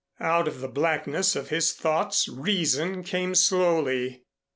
[0.19, 4.23] Out of the blackness of his thoughts reason came slowly.